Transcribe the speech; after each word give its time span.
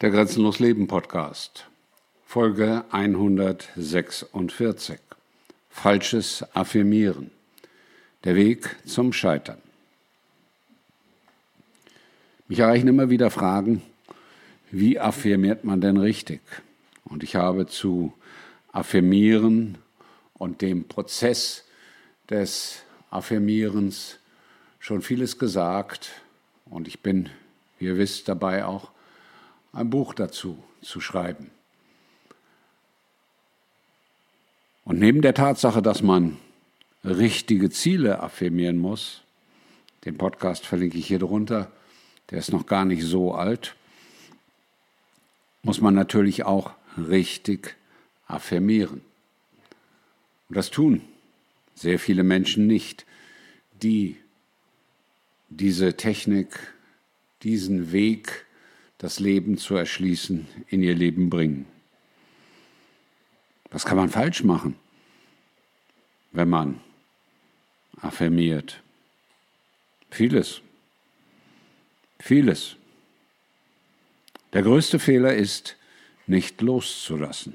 Der 0.00 0.10
Grenzenlos 0.10 0.60
Leben 0.60 0.86
Podcast, 0.86 1.66
Folge 2.24 2.84
146. 2.92 5.00
Falsches 5.70 6.44
Affirmieren. 6.54 7.32
Der 8.22 8.36
Weg 8.36 8.76
zum 8.86 9.12
Scheitern. 9.12 9.58
Mich 12.46 12.60
erreichen 12.60 12.86
immer 12.86 13.10
wieder 13.10 13.32
Fragen, 13.32 13.82
wie 14.70 15.00
affirmiert 15.00 15.64
man 15.64 15.80
denn 15.80 15.96
richtig? 15.96 16.42
Und 17.04 17.24
ich 17.24 17.34
habe 17.34 17.66
zu 17.66 18.12
Affirmieren 18.70 19.78
und 20.34 20.62
dem 20.62 20.86
Prozess 20.86 21.64
des 22.30 22.84
Affirmierens 23.10 24.20
schon 24.78 25.02
vieles 25.02 25.40
gesagt. 25.40 26.22
Und 26.66 26.86
ich 26.86 27.00
bin, 27.00 27.30
wie 27.80 27.86
ihr 27.86 27.98
wisst, 27.98 28.28
dabei 28.28 28.64
auch 28.64 28.92
ein 29.72 29.90
Buch 29.90 30.14
dazu 30.14 30.62
zu 30.82 31.00
schreiben. 31.00 31.50
Und 34.84 34.98
neben 34.98 35.20
der 35.20 35.34
Tatsache, 35.34 35.82
dass 35.82 36.02
man 36.02 36.38
richtige 37.04 37.70
Ziele 37.70 38.20
affirmieren 38.20 38.78
muss, 38.78 39.22
den 40.04 40.16
Podcast 40.16 40.66
verlinke 40.66 40.98
ich 40.98 41.06
hier 41.06 41.18
drunter, 41.18 41.70
der 42.30 42.38
ist 42.38 42.52
noch 42.52 42.66
gar 42.66 42.84
nicht 42.84 43.02
so 43.02 43.34
alt, 43.34 43.76
muss 45.62 45.80
man 45.80 45.94
natürlich 45.94 46.44
auch 46.44 46.72
richtig 46.96 47.76
affirmieren. 48.26 49.02
Und 50.48 50.56
das 50.56 50.70
tun 50.70 51.02
sehr 51.78 51.98
viele 51.98 52.24
Menschen 52.24 52.66
nicht, 52.66 53.06
die 53.82 54.16
diese 55.48 55.96
Technik, 55.96 56.72
diesen 57.42 57.92
Weg 57.92 58.44
das 58.98 59.20
Leben 59.20 59.56
zu 59.58 59.76
erschließen, 59.76 60.46
in 60.68 60.82
ihr 60.82 60.94
Leben 60.94 61.30
bringen. 61.30 61.66
Was 63.70 63.84
kann 63.84 63.96
man 63.96 64.08
falsch 64.08 64.42
machen, 64.42 64.76
wenn 66.32 66.48
man 66.48 66.80
affirmiert? 68.00 68.82
Vieles. 70.10 70.60
Vieles. 72.18 72.76
Der 74.52 74.62
größte 74.62 74.98
Fehler 74.98 75.34
ist, 75.34 75.76
nicht 76.26 76.60
loszulassen. 76.60 77.54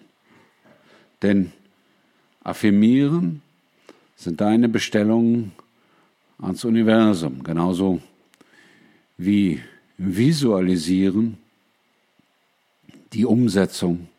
Denn 1.22 1.52
affirmieren 2.44 3.42
sind 4.16 4.42
deine 4.42 4.70
Bestellungen 4.70 5.52
ans 6.40 6.64
Universum, 6.64 7.44
genauso 7.44 8.02
wie 9.18 9.62
Visualisieren 10.06 11.38
die 13.14 13.26
Umsetzung 13.26 14.10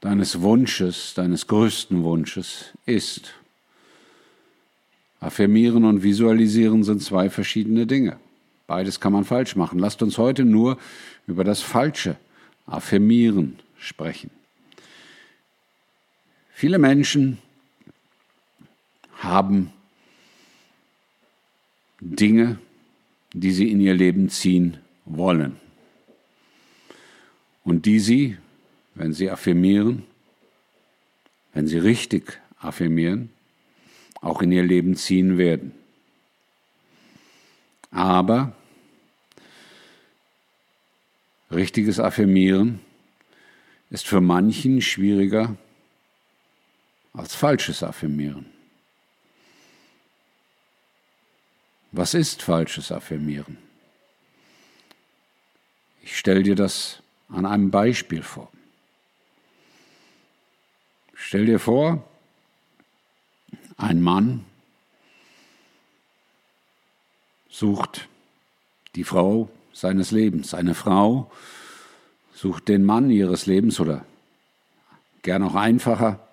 deines 0.00 0.42
Wunsches, 0.42 1.14
deines 1.14 1.46
größten 1.46 2.04
Wunsches 2.04 2.72
ist. 2.84 3.32
Affirmieren 5.20 5.86
und 5.86 6.02
Visualisieren 6.02 6.84
sind 6.84 7.02
zwei 7.02 7.30
verschiedene 7.30 7.86
Dinge. 7.86 8.18
Beides 8.66 9.00
kann 9.00 9.14
man 9.14 9.24
falsch 9.24 9.56
machen. 9.56 9.78
Lasst 9.78 10.02
uns 10.02 10.18
heute 10.18 10.44
nur 10.44 10.76
über 11.26 11.42
das 11.42 11.62
falsche 11.62 12.16
Affirmieren 12.66 13.58
sprechen. 13.78 14.30
Viele 16.52 16.78
Menschen 16.78 17.38
haben 19.16 19.72
Dinge, 22.00 22.58
die 23.34 23.50
sie 23.50 23.70
in 23.70 23.80
ihr 23.80 23.94
Leben 23.94 24.28
ziehen 24.28 24.78
wollen. 25.04 25.56
Und 27.64 27.84
die 27.84 27.98
sie, 27.98 28.38
wenn 28.94 29.12
sie 29.12 29.28
affirmieren, 29.28 30.04
wenn 31.52 31.66
sie 31.66 31.78
richtig 31.78 32.40
affirmieren, 32.58 33.30
auch 34.20 34.40
in 34.40 34.52
ihr 34.52 34.62
Leben 34.62 34.96
ziehen 34.96 35.36
werden. 35.36 35.72
Aber 37.90 38.52
richtiges 41.50 41.98
Affirmieren 41.98 42.80
ist 43.90 44.06
für 44.06 44.20
manchen 44.20 44.80
schwieriger 44.80 45.56
als 47.12 47.34
falsches 47.34 47.82
Affirmieren. 47.82 48.53
Was 51.96 52.12
ist 52.12 52.42
falsches 52.42 52.90
Affirmieren? 52.90 53.56
Ich 56.02 56.18
stelle 56.18 56.42
dir 56.42 56.56
das 56.56 57.04
an 57.28 57.46
einem 57.46 57.70
Beispiel 57.70 58.24
vor. 58.24 58.50
Stell 61.14 61.46
dir 61.46 61.60
vor, 61.60 62.02
ein 63.76 64.02
Mann 64.02 64.44
sucht 67.48 68.08
die 68.96 69.04
Frau 69.04 69.48
seines 69.72 70.10
Lebens, 70.10 70.52
eine 70.52 70.74
Frau 70.74 71.30
sucht 72.32 72.66
den 72.66 72.82
Mann 72.82 73.08
ihres 73.08 73.46
Lebens 73.46 73.78
oder 73.78 74.04
gern 75.22 75.44
auch 75.44 75.54
einfacher, 75.54 76.28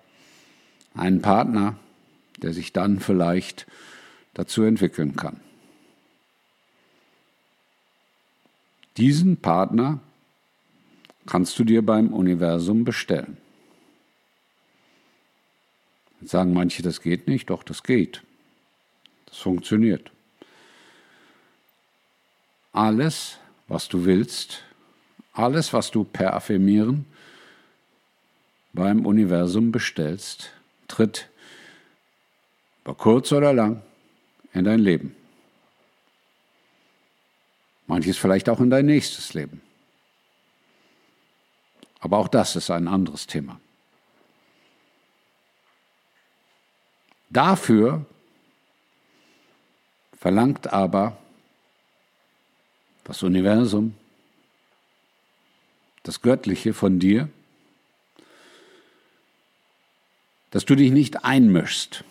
einen 0.94 1.22
Partner, 1.22 1.76
der 2.38 2.52
sich 2.52 2.72
dann 2.72 2.98
vielleicht 2.98 3.68
dazu 4.34 4.64
entwickeln 4.64 5.14
kann. 5.14 5.40
Diesen 8.96 9.38
Partner 9.38 10.00
kannst 11.26 11.58
du 11.58 11.64
dir 11.64 11.84
beim 11.84 12.12
Universum 12.12 12.84
bestellen. 12.84 13.36
Jetzt 16.20 16.30
sagen 16.30 16.52
manche, 16.52 16.82
das 16.82 17.00
geht 17.00 17.26
nicht, 17.26 17.50
doch 17.50 17.62
das 17.62 17.82
geht. 17.82 18.22
Das 19.26 19.38
funktioniert. 19.38 20.10
Alles, 22.72 23.38
was 23.68 23.88
du 23.88 24.04
willst, 24.04 24.62
alles, 25.32 25.72
was 25.72 25.90
du 25.90 26.04
per 26.04 26.34
Affirmieren 26.34 27.06
beim 28.72 29.04
Universum 29.06 29.72
bestellst, 29.72 30.52
tritt 30.88 31.28
über 32.84 32.94
kurz 32.94 33.32
oder 33.32 33.52
lang 33.52 33.82
in 34.52 34.64
dein 34.64 34.80
Leben. 34.80 35.14
Manches 37.92 38.16
vielleicht 38.16 38.48
auch 38.48 38.58
in 38.60 38.70
dein 38.70 38.86
nächstes 38.86 39.34
Leben. 39.34 39.60
Aber 42.00 42.16
auch 42.16 42.28
das 42.28 42.56
ist 42.56 42.70
ein 42.70 42.88
anderes 42.88 43.26
Thema. 43.26 43.60
Dafür 47.28 48.06
verlangt 50.18 50.72
aber 50.72 51.18
das 53.04 53.22
Universum, 53.22 53.94
das 56.02 56.22
Göttliche 56.22 56.72
von 56.72 56.98
dir, 56.98 57.28
dass 60.50 60.64
du 60.64 60.76
dich 60.76 60.92
nicht 60.92 61.26
einmischst, 61.26 62.04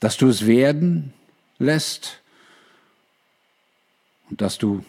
dass 0.00 0.16
du 0.16 0.26
es 0.28 0.46
werden 0.46 1.12
lässt, 1.58 2.21
dass 4.36 4.58
du 4.58 4.84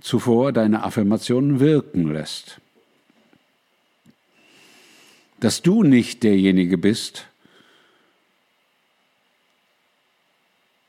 zuvor 0.00 0.52
deine 0.52 0.82
Affirmationen 0.82 1.60
wirken 1.60 2.12
lässt. 2.12 2.60
Dass 5.40 5.62
du 5.62 5.82
nicht 5.82 6.22
derjenige 6.22 6.78
bist, 6.78 7.26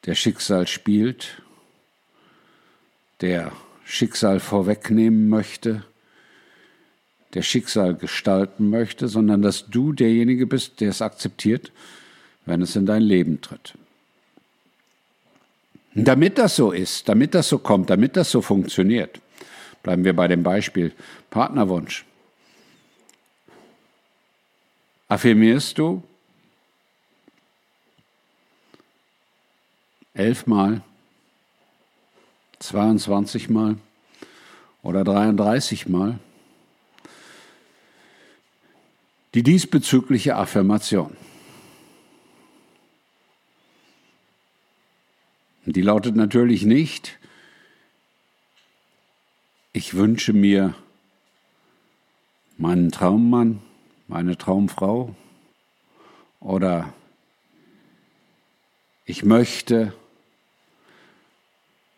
der 0.05 0.15
Schicksal 0.15 0.67
spielt, 0.67 1.41
der 3.21 3.51
Schicksal 3.83 4.39
vorwegnehmen 4.39 5.27
möchte, 5.27 5.83
der 7.33 7.41
Schicksal 7.41 7.95
gestalten 7.95 8.69
möchte, 8.69 9.07
sondern 9.07 9.41
dass 9.41 9.67
du 9.67 9.91
derjenige 9.91 10.47
bist, 10.47 10.79
der 10.79 10.89
es 10.89 11.01
akzeptiert, 11.01 11.71
wenn 12.45 12.61
es 12.61 12.75
in 12.75 12.85
dein 12.85 13.01
Leben 13.01 13.41
tritt. 13.41 13.73
Damit 15.99 16.37
das 16.37 16.55
so 16.55 16.71
ist, 16.71 17.09
damit 17.09 17.33
das 17.33 17.49
so 17.49 17.57
kommt, 17.57 17.89
damit 17.89 18.15
das 18.15 18.29
so 18.29 18.43
funktioniert, 18.43 19.19
bleiben 19.81 20.03
wir 20.03 20.15
bei 20.15 20.27
dem 20.27 20.43
Beispiel 20.43 20.93
Partnerwunsch. 21.31 22.05
Affirmierst 25.07 25.75
du 25.79 26.03
elfmal, 30.13 30.81
22 32.59 33.49
Mal 33.49 33.77
oder 34.83 35.03
33 35.03 35.87
Mal 35.87 36.19
die 39.33 39.41
diesbezügliche 39.41 40.35
Affirmation. 40.35 41.17
Die 45.69 45.81
lautet 45.81 46.15
natürlich 46.15 46.63
nicht, 46.63 47.19
ich 49.73 49.95
wünsche 49.95 50.31
mir 50.31 50.73
meinen 52.57 52.89
Traummann, 52.89 53.61
meine 54.07 54.37
Traumfrau 54.37 55.13
oder 56.39 56.93
ich 59.03 59.25
möchte 59.25 59.93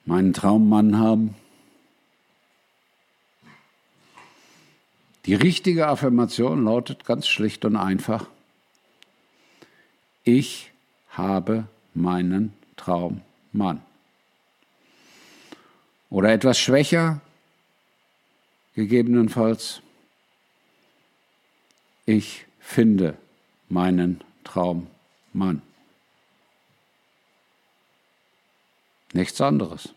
meinen 0.03 0.33
Traummann 0.33 0.97
haben. 0.97 1.35
Die 5.27 5.35
richtige 5.35 5.89
Affirmation 5.89 6.63
lautet 6.65 7.05
ganz 7.05 7.27
schlicht 7.27 7.65
und 7.65 7.75
einfach, 7.75 8.25
ich 10.23 10.71
habe 11.11 11.67
meinen 11.93 12.51
Traummann. 13.51 13.81
Oder 16.09 16.31
etwas 16.31 16.59
schwächer, 16.59 17.21
gegebenenfalls, 18.75 19.81
ich 22.05 22.45
finde 22.59 23.17
meinen 23.67 24.21
Traummann. 24.43 25.61
Nichts 29.13 29.39
anderes. 29.41 29.93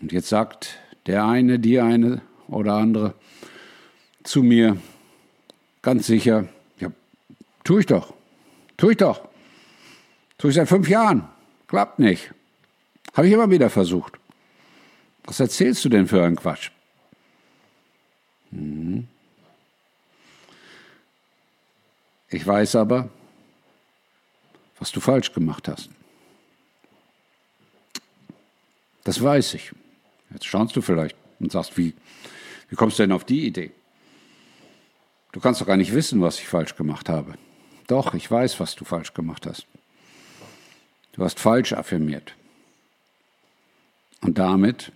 Und 0.00 0.12
jetzt 0.12 0.28
sagt 0.28 0.78
der 1.06 1.26
eine, 1.26 1.58
die 1.58 1.80
eine 1.80 2.22
oder 2.48 2.74
andere 2.74 3.14
zu 4.22 4.42
mir 4.42 4.80
ganz 5.82 6.06
sicher, 6.06 6.48
ja, 6.78 6.90
tue 7.64 7.80
ich 7.80 7.86
doch, 7.86 8.14
tue 8.76 8.92
ich 8.92 8.98
doch, 8.98 9.29
tue 10.40 10.50
ich 10.50 10.56
seit 10.56 10.68
fünf 10.68 10.88
Jahren, 10.88 11.28
klappt 11.68 11.98
nicht. 11.98 12.32
Habe 13.12 13.26
ich 13.26 13.34
immer 13.34 13.50
wieder 13.50 13.68
versucht. 13.68 14.14
Was 15.24 15.38
erzählst 15.38 15.84
du 15.84 15.90
denn 15.90 16.06
für 16.06 16.24
einen 16.24 16.36
Quatsch? 16.36 16.70
Mhm. 18.50 19.06
Ich 22.30 22.46
weiß 22.46 22.76
aber, 22.76 23.10
was 24.78 24.90
du 24.92 25.00
falsch 25.00 25.32
gemacht 25.34 25.68
hast. 25.68 25.90
Das 29.04 29.22
weiß 29.22 29.54
ich. 29.54 29.72
Jetzt 30.32 30.46
staunst 30.46 30.74
du 30.74 30.80
vielleicht 30.80 31.16
und 31.38 31.52
sagst, 31.52 31.76
wie, 31.76 31.94
wie 32.70 32.76
kommst 32.76 32.98
du 32.98 33.02
denn 33.02 33.12
auf 33.12 33.24
die 33.24 33.46
Idee? 33.46 33.72
Du 35.32 35.40
kannst 35.40 35.60
doch 35.60 35.66
gar 35.66 35.76
nicht 35.76 35.92
wissen, 35.92 36.22
was 36.22 36.38
ich 36.38 36.48
falsch 36.48 36.76
gemacht 36.76 37.10
habe. 37.10 37.34
Doch, 37.88 38.14
ich 38.14 38.30
weiß, 38.30 38.58
was 38.58 38.74
du 38.74 38.84
falsch 38.86 39.12
gemacht 39.12 39.46
hast. 39.46 39.66
Du 41.12 41.24
hast 41.24 41.40
falsch 41.40 41.72
affirmiert. 41.72 42.34
Und 44.20 44.38
damit 44.38 44.92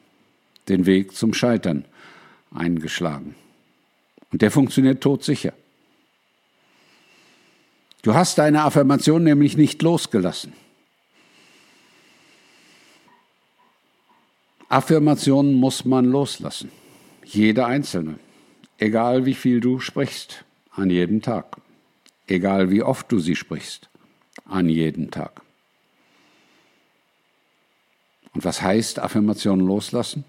den 0.68 0.86
Weg 0.86 1.14
zum 1.14 1.34
Scheitern 1.34 1.84
eingeschlagen. 2.52 3.34
Und 4.32 4.42
der 4.42 4.50
funktioniert 4.50 5.02
todsicher. 5.02 5.52
Du 8.02 8.14
hast 8.14 8.38
deine 8.38 8.62
Affirmation 8.64 9.24
nämlich 9.24 9.56
nicht 9.56 9.80
losgelassen. 9.82 10.52
Affirmationen 14.68 15.54
muss 15.54 15.84
man 15.84 16.06
loslassen. 16.06 16.70
Jede 17.24 17.64
einzelne. 17.64 18.18
Egal 18.78 19.24
wie 19.24 19.34
viel 19.34 19.60
du 19.60 19.78
sprichst, 19.78 20.44
an 20.72 20.90
jedem 20.90 21.22
Tag. 21.22 21.56
Egal 22.26 22.70
wie 22.70 22.82
oft 22.82 23.10
du 23.12 23.20
sie 23.20 23.36
sprichst, 23.36 23.88
an 24.44 24.68
jedem 24.68 25.10
Tag. 25.10 25.43
Und 28.34 28.44
was 28.44 28.62
heißt 28.62 28.98
Affirmationen 28.98 29.64
loslassen? 29.64 30.24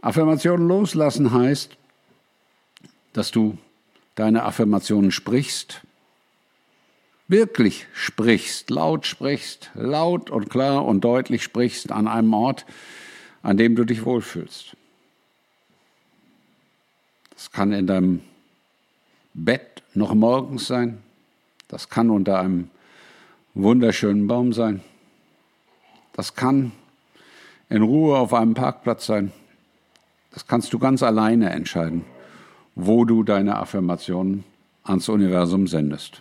Affirmationen 0.00 0.66
loslassen 0.66 1.32
heißt, 1.32 1.76
dass 3.12 3.30
du 3.30 3.58
deine 4.14 4.44
Affirmationen 4.44 5.10
sprichst, 5.10 5.82
wirklich 7.28 7.86
sprichst, 7.92 8.70
laut 8.70 9.06
sprichst, 9.06 9.70
laut 9.74 10.30
und 10.30 10.48
klar 10.48 10.84
und 10.84 11.02
deutlich 11.02 11.42
sprichst 11.42 11.92
an 11.92 12.08
einem 12.08 12.32
Ort, 12.34 12.66
an 13.42 13.56
dem 13.56 13.76
du 13.76 13.84
dich 13.84 14.04
wohlfühlst. 14.04 14.76
Das 17.34 17.50
kann 17.52 17.72
in 17.72 17.86
deinem 17.86 18.22
Bett 19.34 19.82
noch 19.94 20.14
morgens 20.14 20.66
sein, 20.66 21.02
das 21.68 21.88
kann 21.88 22.10
unter 22.10 22.38
einem 22.40 22.70
wunderschönen 23.54 24.26
Baum 24.26 24.52
sein, 24.52 24.82
das 26.20 26.34
kann 26.34 26.72
in 27.70 27.80
Ruhe 27.80 28.18
auf 28.18 28.34
einem 28.34 28.52
Parkplatz 28.52 29.06
sein, 29.06 29.32
das 30.32 30.46
kannst 30.46 30.70
du 30.74 30.78
ganz 30.78 31.02
alleine 31.02 31.48
entscheiden, 31.48 32.04
wo 32.74 33.06
du 33.06 33.22
deine 33.22 33.56
Affirmationen 33.56 34.44
ans 34.82 35.08
Universum 35.08 35.66
sendest. 35.66 36.20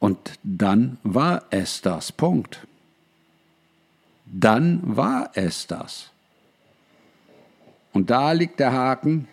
Und 0.00 0.32
dann 0.42 0.98
war 1.04 1.44
es 1.50 1.80
das. 1.80 2.10
Punkt. 2.10 2.66
Dann 4.26 4.80
war 4.82 5.30
es 5.34 5.68
das. 5.68 6.10
Und 7.92 8.10
da 8.10 8.32
liegt 8.32 8.58
der 8.58 8.72
Haken 8.72 9.28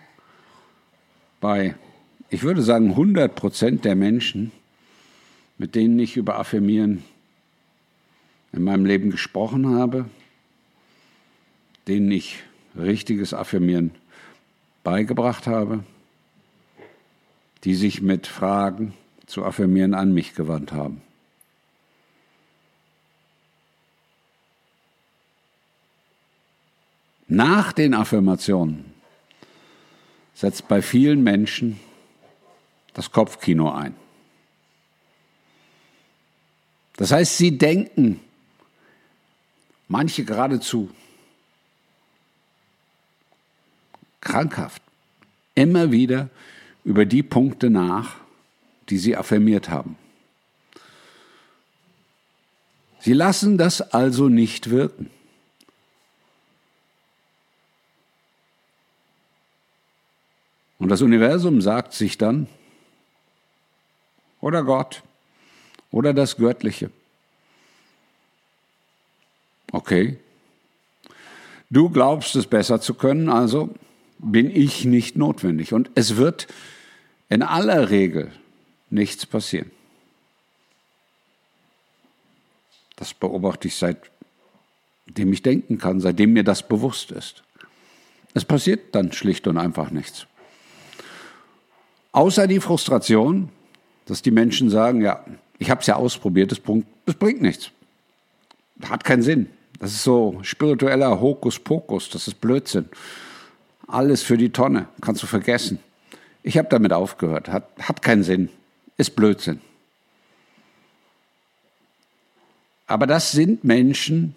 bei, 1.42 1.74
ich 2.30 2.44
würde 2.44 2.62
sagen, 2.62 2.92
100 2.92 3.34
Prozent 3.34 3.84
der 3.84 3.96
Menschen, 3.96 4.52
mit 5.58 5.74
denen 5.74 5.98
ich 5.98 6.18
über 6.18 6.38
Affirmieren 6.38 7.04
in 8.52 8.64
meinem 8.64 8.86
Leben 8.86 9.12
gesprochen 9.12 9.78
habe, 9.78 10.10
denen 11.88 12.12
ich 12.12 12.44
richtiges 12.78 13.34
Affirmieren 13.34 13.92
beigebracht 14.84 15.48
habe, 15.48 15.84
die 17.64 17.76
sich 17.76 18.02
mit 18.02 18.28
Fragen 18.28 18.94
zu 19.26 19.44
affirmieren 19.44 19.94
an 19.94 20.14
mich 20.14 20.34
gewandt 20.34 20.72
haben. 20.72 21.02
Nach 27.28 27.74
den 27.74 27.94
Affirmationen 27.94 28.86
setzt 30.34 30.68
bei 30.68 30.82
vielen 30.82 31.24
Menschen 31.24 31.80
das 32.94 33.12
Kopfkino 33.12 33.72
ein. 33.72 33.96
Das 36.98 37.12
heißt, 37.12 37.38
sie 37.38 37.58
denken, 37.58 38.20
manche 39.90 40.24
geradezu 40.24 40.90
krankhaft, 44.22 44.82
immer 45.56 45.92
wieder 45.92 46.30
über 46.86 47.06
die 47.06 47.24
Punkte 47.24 47.70
nach, 47.70 48.16
die 48.90 48.98
sie 48.98 49.18
affirmiert 49.18 49.70
haben. 49.70 49.98
Sie 53.02 53.14
lassen 53.14 53.58
das 53.58 53.82
also 53.82 54.30
nicht 54.30 54.70
wirken. 54.70 55.10
Und 60.78 60.90
das 60.90 61.02
Universum 61.02 61.62
sagt 61.62 61.94
sich 61.94 62.18
dann, 62.18 62.48
oder 64.42 64.64
Gott, 64.64 65.04
oder 65.92 66.14
das 66.14 66.38
Göttliche. 66.38 66.92
Okay, 69.72 70.18
du 71.70 71.90
glaubst 71.90 72.36
es 72.36 72.48
besser 72.48 72.82
zu 72.82 72.94
können, 72.94 73.30
also 73.30 73.70
bin 74.18 74.54
ich 74.54 74.86
nicht 74.86 75.18
notwendig. 75.18 75.74
Und 75.74 75.90
es 75.96 76.18
wird 76.18 76.48
in 77.30 77.42
aller 77.42 77.90
Regel 77.90 78.32
nichts 78.90 79.26
passieren. 79.26 79.72
Das 82.96 83.14
beobachte 83.14 83.68
ich 83.68 83.76
seitdem 83.76 85.32
ich 85.32 85.42
denken 85.42 85.78
kann, 85.78 86.02
seitdem 86.02 86.34
mir 86.34 86.44
das 86.44 86.68
bewusst 86.68 87.12
ist. 87.12 87.44
Es 88.34 88.44
passiert 88.44 88.94
dann 88.94 89.12
schlicht 89.14 89.48
und 89.48 89.58
einfach 89.58 89.90
nichts. 89.90 90.28
Außer 92.12 92.48
die 92.48 92.60
Frustration, 92.60 93.50
dass 94.06 94.22
die 94.22 94.32
Menschen 94.32 94.70
sagen, 94.70 95.02
ja, 95.02 95.24
ich 95.60 95.70
habe 95.70 95.82
es 95.82 95.88
ja 95.88 95.96
ausprobiert, 95.96 96.52
das 96.52 96.60
bringt 96.60 97.42
nichts. 97.42 97.72
Hat 98.84 99.04
keinen 99.04 99.22
Sinn. 99.22 99.50
Das 99.80 99.92
ist 99.92 100.04
so 100.04 100.40
spiritueller 100.44 101.22
Hokuspokus, 101.22 102.10
das 102.10 102.28
ist 102.28 102.42
Blödsinn. 102.42 102.90
Alles 103.88 104.22
für 104.22 104.38
die 104.38 104.52
Tonne, 104.52 104.88
kannst 105.02 105.24
du 105.24 105.28
vergessen. 105.28 105.80
Ich 106.44 106.58
habe 106.58 106.68
damit 106.70 106.94
aufgehört, 106.94 107.48
hat, 107.48 107.70
hat 107.80 108.02
keinen 108.02 108.24
Sinn 108.24 108.50
ist 109.00 109.16
Blödsinn. 109.16 109.62
Aber 112.86 113.08
das 113.08 113.32
sind 113.32 113.64
Menschen, 113.64 114.36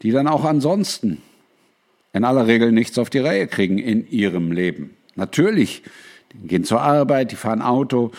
die 0.00 0.12
dann 0.12 0.28
auch 0.28 0.44
ansonsten 0.44 1.20
in 2.12 2.24
aller 2.24 2.46
Regel 2.46 2.72
nichts 2.72 2.98
auf 2.98 3.10
die 3.10 3.18
Reihe 3.18 3.48
kriegen 3.48 3.78
in 3.78 4.08
ihrem 4.08 4.52
Leben. 4.52 4.96
Natürlich, 5.16 5.82
die 6.32 6.46
gehen 6.46 6.64
zur 6.64 6.82
Arbeit, 6.82 7.32
die 7.32 7.36
fahren 7.36 7.62
Auto, 7.62 8.12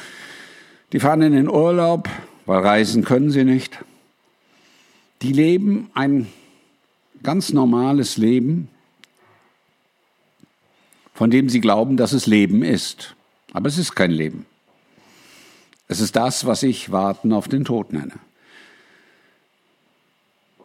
die 0.92 1.00
fahren 1.00 1.22
in 1.22 1.34
den 1.34 1.50
Urlaub, 1.50 2.10
weil 2.46 2.60
reisen 2.60 3.06
können 3.06 3.32
sie 3.32 3.46
nicht. 3.46 3.80
Die 5.24 5.32
leben 5.32 5.90
ein 5.94 6.28
ganz 7.24 7.54
normales 7.54 8.18
Leben, 8.18 8.68
von 11.14 11.32
dem 11.32 11.48
sie 11.48 11.62
glauben, 11.62 11.96
dass 11.96 12.12
es 12.12 12.28
Leben 12.28 12.62
ist. 12.62 13.16
Aber 13.54 13.70
es 13.70 13.78
ist 13.78 13.96
kein 13.96 14.12
Leben. 14.12 14.46
Es 15.88 16.02
ist 16.02 16.18
das, 16.18 16.46
was 16.46 16.62
ich 16.64 16.92
Warten 16.92 17.32
auf 17.32 17.48
den 17.48 17.64
Tod 17.64 17.94
nenne. 17.94 18.16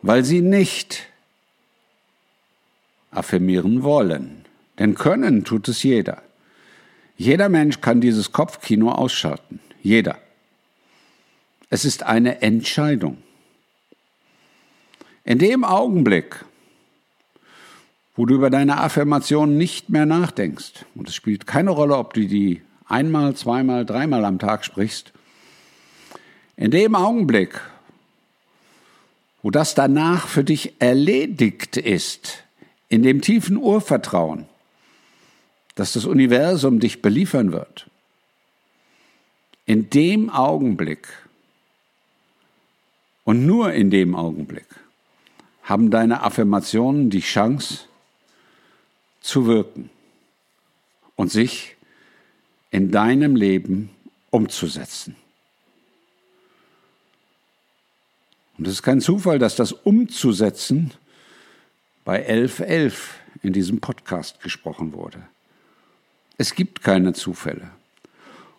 Weil 0.03 0.25
sie 0.25 0.41
nicht 0.41 1.07
affirmieren 3.13 3.85
wollen. 3.85 4.45
Denn 4.79 4.95
können 4.95 5.45
tut 5.45 5.69
es 5.69 5.85
jeder. 5.85 6.23
Jeder 7.17 7.49
Mensch 7.49 7.81
kann 7.81 8.01
dieses 8.01 8.33
Kopfkino 8.33 8.91
ausschalten. 8.91 9.61
Jeder. 9.83 10.19
Es 11.71 11.85
ist 11.85 12.03
eine 12.03 12.43
Entscheidung. 12.43 13.19
In 15.29 15.39
dem 15.39 15.63
Augenblick, 15.63 16.43
wo 18.17 18.25
du 18.25 18.35
über 18.35 18.49
deine 18.49 18.79
Affirmation 18.79 19.59
nicht 19.59 19.91
mehr 19.91 20.07
nachdenkst, 20.07 20.87
und 20.95 21.07
es 21.07 21.15
spielt 21.15 21.47
keine 21.47 21.69
Rolle, 21.69 21.99
ob 21.99 22.15
du 22.15 22.27
die 22.27 22.63
einmal, 22.87 23.37
zweimal, 23.37 23.85
dreimal 23.85 24.25
am 24.25 24.39
Tag 24.39 24.65
sprichst, 24.65 25.13
in 26.57 26.71
dem 26.71 26.95
Augenblick, 26.95 27.61
wo 29.43 29.51
das 29.51 29.75
danach 29.75 30.29
für 30.29 30.45
dich 30.45 30.81
erledigt 30.81 31.77
ist, 31.77 32.45
in 32.89 33.03
dem 33.03 33.21
tiefen 33.21 33.59
Urvertrauen, 33.59 34.47
dass 35.75 35.93
das 35.93 36.07
Universum 36.07 36.81
dich 36.81 37.03
beliefern 37.03 37.53
wird, 37.53 37.91
in 39.67 39.91
dem 39.91 40.31
Augenblick 40.31 41.07
und 43.25 43.45
nur 43.45 43.75
in 43.75 43.91
dem 43.91 44.15
Augenblick 44.15 44.65
haben 45.69 45.91
deine 45.91 46.23
Affirmationen 46.23 47.11
die 47.11 47.21
Chance 47.21 47.81
zu 49.21 49.47
wirken 49.47 49.91
und 51.15 51.31
sich 51.31 51.77
in 52.71 52.91
deinem 52.91 53.37
Leben 53.37 53.91
umzusetzen. 54.31 55.15
Und 58.57 58.67
es 58.67 58.75
ist 58.75 58.83
kein 58.83 59.03
Zufall, 59.03 59.39
dass 59.39 59.57
das 59.57 59.73
Umzusetzen 59.73 60.93
bei 62.03 62.27
11.11 62.27 62.95
in 63.43 63.53
diesem 63.53 63.81
Podcast 63.81 64.41
gesprochen 64.41 64.95
wurde. 64.95 65.23
Es 66.39 66.55
gibt 66.55 66.83
keine 66.83 67.13
Zufälle. 67.13 67.71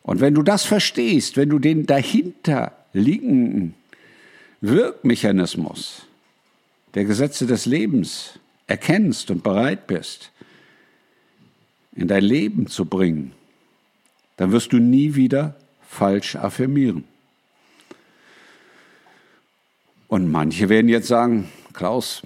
Und 0.04 0.22
wenn 0.22 0.36
du 0.36 0.44
das 0.44 0.63
verstehst, 0.63 1.38
wenn 1.38 1.50
du 1.50 1.58
den 1.58 1.88
dahinter 1.88 2.86
liegenden 2.94 3.74
Wirkmechanismus 4.62 6.06
der 6.93 7.05
Gesetze 7.05 7.46
des 7.46 7.65
Lebens 7.65 8.39
erkennst 8.67 9.31
und 9.31 9.43
bereit 9.43 9.88
bist, 9.88 10.31
in 11.96 12.08
dein 12.08 12.24
Leben 12.24 12.67
zu 12.67 12.86
bringen, 12.86 13.34
dann 14.38 14.51
wirst 14.51 14.72
du 14.74 14.77
nie 14.77 15.15
wieder 15.15 15.55
falsch 15.88 16.36
affirmieren. 16.36 17.03
Und 20.08 20.31
manche 20.31 20.69
werden 20.69 20.89
jetzt 20.89 21.08
sagen, 21.08 21.50
Klaus, 21.74 22.24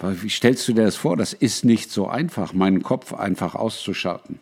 wie 0.00 0.28
stellst 0.28 0.68
du 0.68 0.74
dir 0.74 0.84
das 0.84 0.96
vor? 0.96 1.16
Das 1.16 1.32
ist 1.32 1.64
nicht 1.64 1.90
so 1.90 2.08
einfach, 2.08 2.52
meinen 2.52 2.82
Kopf 2.82 3.12
einfach 3.12 3.54
auszuschalten. 3.54 4.38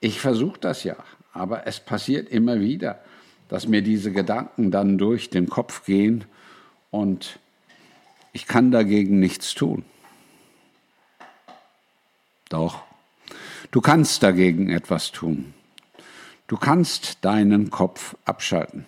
Ich 0.00 0.20
versuche 0.20 0.58
das 0.60 0.84
ja, 0.84 0.96
aber 1.32 1.66
es 1.66 1.80
passiert 1.80 2.28
immer 2.30 2.60
wieder, 2.60 3.02
dass 3.48 3.66
mir 3.66 3.82
diese 3.82 4.12
Gedanken 4.12 4.70
dann 4.70 4.96
durch 4.96 5.28
den 5.28 5.48
Kopf 5.48 5.84
gehen 5.84 6.24
und 6.90 7.38
ich 8.32 8.46
kann 8.46 8.70
dagegen 8.70 9.18
nichts 9.18 9.54
tun. 9.54 9.84
Doch, 12.48 12.82
du 13.70 13.80
kannst 13.80 14.22
dagegen 14.22 14.70
etwas 14.70 15.12
tun. 15.12 15.54
Du 16.46 16.56
kannst 16.56 17.24
deinen 17.24 17.70
Kopf 17.70 18.16
abschalten. 18.24 18.84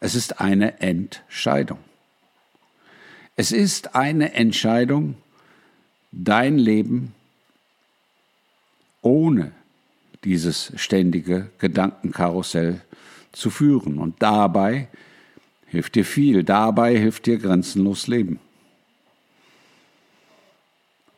Es 0.00 0.14
ist 0.14 0.40
eine 0.40 0.80
Entscheidung. 0.80 1.78
Es 3.36 3.52
ist 3.52 3.94
eine 3.94 4.34
Entscheidung, 4.34 5.16
dein 6.10 6.58
Leben 6.58 7.14
ohne 9.02 9.52
dieses 10.24 10.72
ständige 10.74 11.50
Gedankenkarussell 11.58 12.80
zu 13.38 13.50
führen. 13.50 13.98
Und 13.98 14.22
dabei 14.22 14.88
hilft 15.66 15.94
dir 15.94 16.04
viel, 16.04 16.44
dabei 16.44 16.96
hilft 16.96 17.26
dir 17.26 17.38
grenzenlos 17.38 18.06
Leben. 18.06 18.40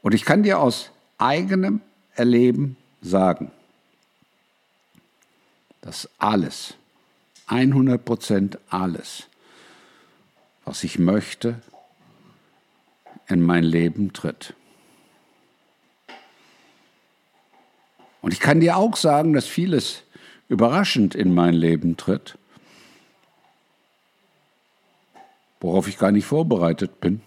Und 0.02 0.14
ich 0.14 0.24
kann 0.24 0.42
dir 0.42 0.60
aus 0.60 0.90
eigenem 1.18 1.80
Erleben 2.14 2.76
sagen, 3.00 3.50
dass 5.80 6.08
alles, 6.18 6.74
100 7.46 8.04
Prozent 8.04 8.58
alles, 8.68 9.26
was 10.64 10.84
ich 10.84 10.98
möchte, 10.98 11.60
in 13.28 13.40
mein 13.42 13.64
Leben 13.64 14.12
tritt. 14.12 14.54
Und 18.22 18.32
ich 18.32 18.40
kann 18.40 18.60
dir 18.60 18.76
auch 18.76 18.96
sagen, 18.96 19.32
dass 19.32 19.46
vieles 19.46 20.02
überraschend 20.50 21.14
in 21.14 21.32
mein 21.32 21.54
Leben 21.54 21.96
tritt, 21.96 22.36
worauf 25.60 25.86
ich 25.86 25.96
gar 25.96 26.10
nicht 26.10 26.26
vorbereitet 26.26 27.00
bin. 27.00 27.22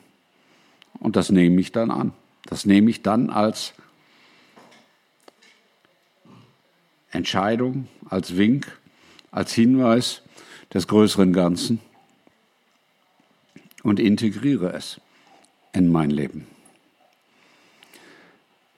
Und 0.99 1.15
das 1.15 1.31
nehme 1.31 1.59
ich 1.61 1.71
dann 1.71 1.89
an. 1.89 2.11
Das 2.45 2.65
nehme 2.65 2.89
ich 2.89 3.01
dann 3.01 3.29
als 3.29 3.73
Entscheidung, 7.11 7.87
als 8.09 8.35
Wink, 8.35 8.77
als 9.31 9.53
Hinweis 9.53 10.21
des 10.73 10.87
größeren 10.87 11.31
Ganzen 11.31 11.79
und 13.83 14.01
integriere 14.01 14.73
es 14.73 14.99
in 15.71 15.89
mein 15.89 16.09
Leben. 16.09 16.45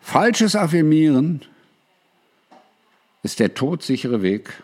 Falsches 0.02 0.56
Affirmieren 0.56 1.42
ist 3.26 3.40
der 3.40 3.56
todsichere 3.56 4.22
Weg 4.22 4.62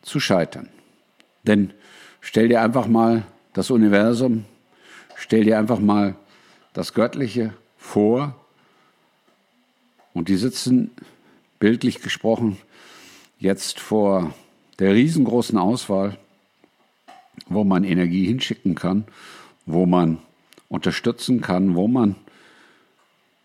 zu 0.00 0.20
scheitern. 0.20 0.68
Denn 1.42 1.72
stell 2.20 2.46
dir 2.46 2.62
einfach 2.62 2.86
mal 2.86 3.24
das 3.52 3.72
Universum, 3.72 4.44
stell 5.16 5.42
dir 5.42 5.58
einfach 5.58 5.80
mal 5.80 6.14
das 6.72 6.94
Göttliche 6.94 7.52
vor 7.76 8.36
und 10.14 10.28
die 10.28 10.36
sitzen, 10.36 10.92
bildlich 11.58 12.00
gesprochen, 12.00 12.58
jetzt 13.40 13.80
vor 13.80 14.32
der 14.78 14.94
riesengroßen 14.94 15.58
Auswahl, 15.58 16.16
wo 17.48 17.64
man 17.64 17.82
Energie 17.82 18.24
hinschicken 18.26 18.76
kann, 18.76 19.04
wo 19.64 19.84
man 19.84 20.18
unterstützen 20.68 21.40
kann, 21.40 21.74
wo 21.74 21.88
man 21.88 22.14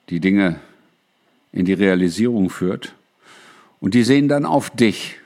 die 0.09 0.19
Dinge 0.19 0.59
in 1.51 1.65
die 1.65 1.73
Realisierung 1.73 2.51
führt. 2.51 2.93
Und 3.81 3.95
die 3.95 4.03
sehen 4.03 4.29
dann 4.29 4.45
auf 4.45 4.69
dich, 4.69 5.17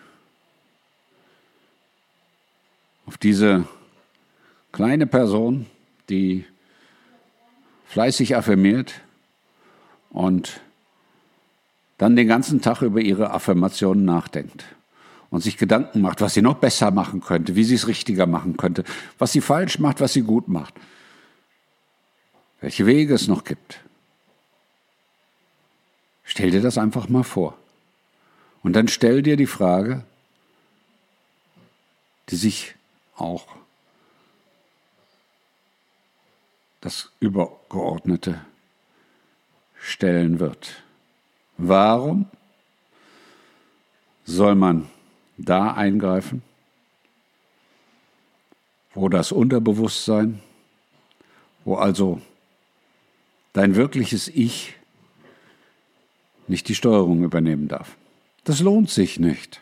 auf 3.05 3.17
diese 3.17 3.67
kleine 4.71 5.05
Person, 5.05 5.67
die 6.09 6.45
fleißig 7.85 8.35
affirmiert 8.35 8.93
und 10.09 10.61
dann 11.97 12.15
den 12.15 12.27
ganzen 12.27 12.61
Tag 12.61 12.81
über 12.81 13.01
ihre 13.01 13.31
Affirmationen 13.31 14.05
nachdenkt 14.05 14.65
und 15.29 15.41
sich 15.41 15.57
Gedanken 15.57 16.01
macht, 16.01 16.21
was 16.21 16.33
sie 16.33 16.41
noch 16.41 16.55
besser 16.55 16.91
machen 16.91 17.19
könnte, 17.21 17.55
wie 17.55 17.63
sie 17.65 17.75
es 17.75 17.87
richtiger 17.87 18.25
machen 18.25 18.55
könnte, 18.55 18.85
was 19.17 19.33
sie 19.33 19.41
falsch 19.41 19.79
macht, 19.79 19.99
was 19.99 20.13
sie 20.13 20.21
gut 20.21 20.47
macht, 20.47 20.73
welche 22.61 22.85
Wege 22.85 23.13
es 23.13 23.27
noch 23.27 23.43
gibt. 23.43 23.81
Stell 26.23 26.51
dir 26.51 26.61
das 26.61 26.77
einfach 26.77 27.09
mal 27.09 27.23
vor. 27.23 27.57
Und 28.65 28.73
dann 28.73 28.87
stell 28.87 29.21
dir 29.21 29.37
die 29.37 29.45
Frage, 29.45 30.03
die 32.29 32.35
sich 32.35 32.73
auch 33.15 33.45
das 36.81 37.11
Übergeordnete 37.19 38.43
stellen 39.79 40.39
wird. 40.39 40.83
Warum 41.59 42.25
soll 44.23 44.55
man 44.55 44.89
da 45.37 45.75
eingreifen, 45.75 46.41
wo 48.95 49.09
das 49.09 49.31
Unterbewusstsein, 49.31 50.41
wo 51.65 51.75
also 51.75 52.19
dein 53.53 53.75
wirkliches 53.75 54.27
Ich 54.27 54.73
nicht 56.47 56.67
die 56.67 56.73
Steuerung 56.73 57.23
übernehmen 57.23 57.67
darf? 57.67 57.95
Das 58.45 58.61
lohnt 58.61 58.89
sich 58.89 59.19
nicht. 59.19 59.59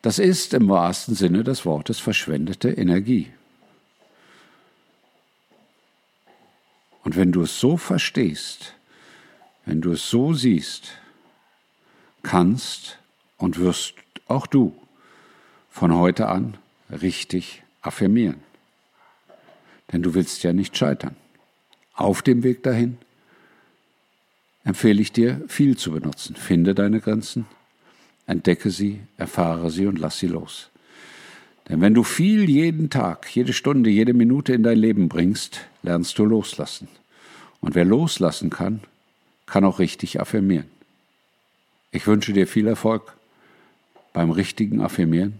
Das 0.00 0.18
ist 0.18 0.54
im 0.54 0.68
wahrsten 0.68 1.14
Sinne 1.14 1.44
des 1.44 1.66
Wortes 1.66 1.98
verschwendete 1.98 2.70
Energie. 2.70 3.30
Und 7.04 7.16
wenn 7.16 7.32
du 7.32 7.42
es 7.42 7.58
so 7.58 7.76
verstehst, 7.76 8.74
wenn 9.64 9.80
du 9.80 9.92
es 9.92 10.08
so 10.08 10.32
siehst, 10.32 10.92
kannst 12.22 12.98
und 13.38 13.58
wirst 13.58 13.94
auch 14.28 14.46
du 14.46 14.74
von 15.68 15.94
heute 15.94 16.28
an 16.28 16.58
richtig 16.90 17.62
affirmieren. 17.80 18.40
Denn 19.92 20.02
du 20.02 20.14
willst 20.14 20.44
ja 20.44 20.52
nicht 20.52 20.76
scheitern. 20.76 21.16
Auf 21.94 22.22
dem 22.22 22.44
Weg 22.44 22.62
dahin 22.62 22.98
empfehle 24.64 25.00
ich 25.00 25.12
dir, 25.12 25.42
viel 25.48 25.76
zu 25.76 25.92
benutzen. 25.92 26.36
Finde 26.36 26.74
deine 26.74 27.00
Grenzen, 27.00 27.46
entdecke 28.26 28.70
sie, 28.70 29.00
erfahre 29.16 29.70
sie 29.70 29.86
und 29.86 29.98
lass 29.98 30.18
sie 30.18 30.28
los. 30.28 30.70
Denn 31.68 31.80
wenn 31.80 31.94
du 31.94 32.02
viel 32.02 32.48
jeden 32.50 32.90
Tag, 32.90 33.34
jede 33.34 33.52
Stunde, 33.52 33.90
jede 33.90 34.14
Minute 34.14 34.52
in 34.52 34.62
dein 34.62 34.78
Leben 34.78 35.08
bringst, 35.08 35.60
lernst 35.82 36.18
du 36.18 36.24
loslassen. 36.24 36.88
Und 37.60 37.74
wer 37.74 37.84
loslassen 37.84 38.50
kann, 38.50 38.80
kann 39.46 39.64
auch 39.64 39.78
richtig 39.78 40.20
affirmieren. 40.20 40.66
Ich 41.92 42.06
wünsche 42.06 42.32
dir 42.32 42.46
viel 42.46 42.66
Erfolg 42.66 43.14
beim 44.12 44.30
richtigen 44.30 44.80
Affirmieren 44.80 45.38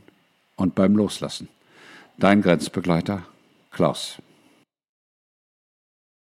und 0.57 0.75
beim 0.75 0.97
Loslassen. 0.97 1.49
Dein 2.19 2.43
Grenzbegleiter 2.43 3.27
Klaus. 3.73 4.22